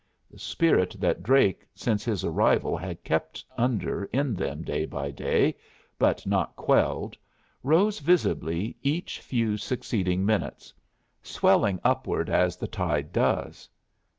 [0.31, 5.53] The spirit that Drake since his arrival had kept under in them day by day,
[5.99, 7.15] but not quelled,
[7.61, 10.73] rose visibly each few succeeding minutes,
[11.21, 13.69] swelling upward as the tide does.